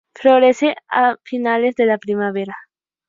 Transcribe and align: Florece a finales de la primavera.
Florece 0.15 0.73
a 0.89 1.15
finales 1.25 1.75
de 1.75 1.85
la 1.85 1.99
primavera. 1.99 2.55